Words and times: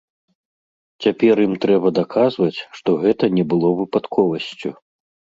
Цяпер 1.05 1.35
ім 1.47 1.51
трэба 1.65 1.91
даказваць, 1.99 2.59
што 2.77 2.95
гэта 3.03 3.29
не 3.37 3.43
было 3.53 3.67
выпадковасцю. 3.83 4.73